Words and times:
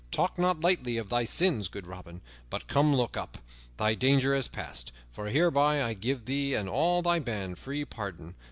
Talk 0.09 0.39
not 0.39 0.61
lightly 0.61 0.97
of 0.97 1.09
thy 1.09 1.25
sins, 1.25 1.67
good 1.67 1.85
Robin. 1.85 2.21
But 2.49 2.65
come, 2.67 2.91
look 2.91 3.15
up. 3.15 3.37
Thy 3.77 3.93
danger 3.93 4.33
is 4.33 4.47
past, 4.47 4.91
for 5.11 5.27
hereby 5.27 5.83
I 5.83 5.93
give 5.93 6.25
thee 6.25 6.55
and 6.55 6.67
all 6.67 7.03
thy 7.03 7.19
band 7.19 7.59
free 7.59 7.85
pardon. 7.85 8.33